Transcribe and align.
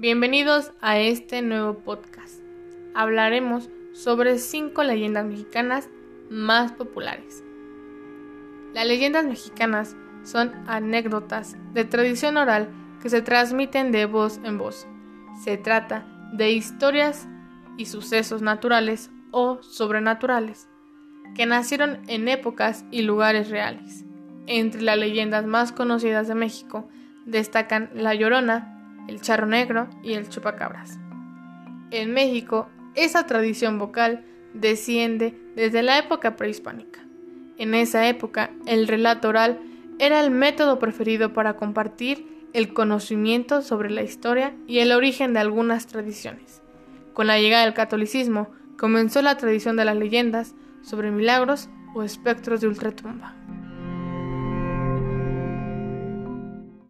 Bienvenidos 0.00 0.72
a 0.80 0.98
este 0.98 1.42
nuevo 1.42 1.74
podcast. 1.74 2.40
Hablaremos 2.94 3.68
sobre 3.92 4.38
cinco 4.38 4.82
leyendas 4.82 5.26
mexicanas 5.26 5.90
más 6.30 6.72
populares. 6.72 7.44
Las 8.72 8.86
leyendas 8.86 9.26
mexicanas 9.26 9.98
son 10.22 10.54
anécdotas 10.66 11.54
de 11.74 11.84
tradición 11.84 12.38
oral 12.38 12.70
que 13.02 13.10
se 13.10 13.20
transmiten 13.20 13.92
de 13.92 14.06
voz 14.06 14.40
en 14.42 14.56
voz. 14.56 14.86
Se 15.44 15.58
trata 15.58 16.06
de 16.32 16.50
historias 16.50 17.28
y 17.76 17.84
sucesos 17.84 18.40
naturales 18.40 19.10
o 19.32 19.62
sobrenaturales 19.62 20.66
que 21.34 21.44
nacieron 21.44 22.00
en 22.06 22.26
épocas 22.28 22.86
y 22.90 23.02
lugares 23.02 23.50
reales. 23.50 24.06
Entre 24.46 24.80
las 24.80 24.96
leyendas 24.96 25.44
más 25.44 25.72
conocidas 25.72 26.26
de 26.26 26.36
México 26.36 26.88
destacan 27.26 27.90
La 27.92 28.14
Llorona, 28.14 28.79
el 29.08 29.20
charro 29.20 29.46
negro 29.46 29.88
y 30.02 30.14
el 30.14 30.28
chupacabras. 30.28 30.98
En 31.90 32.12
México, 32.12 32.68
esa 32.94 33.26
tradición 33.26 33.78
vocal 33.78 34.24
desciende 34.54 35.38
desde 35.56 35.82
la 35.82 35.98
época 35.98 36.36
prehispánica. 36.36 37.00
En 37.56 37.74
esa 37.74 38.08
época, 38.08 38.50
el 38.66 38.88
relato 38.88 39.28
oral 39.28 39.60
era 39.98 40.20
el 40.20 40.30
método 40.30 40.78
preferido 40.78 41.32
para 41.32 41.56
compartir 41.56 42.46
el 42.52 42.72
conocimiento 42.72 43.62
sobre 43.62 43.90
la 43.90 44.02
historia 44.02 44.54
y 44.66 44.78
el 44.78 44.92
origen 44.92 45.34
de 45.34 45.40
algunas 45.40 45.86
tradiciones. 45.86 46.62
Con 47.12 47.26
la 47.26 47.38
llegada 47.38 47.64
del 47.64 47.74
catolicismo, 47.74 48.50
comenzó 48.78 49.22
la 49.22 49.36
tradición 49.36 49.76
de 49.76 49.84
las 49.84 49.96
leyendas 49.96 50.54
sobre 50.82 51.10
milagros 51.10 51.68
o 51.94 52.02
espectros 52.02 52.60
de 52.60 52.68
ultratumba. 52.68 53.34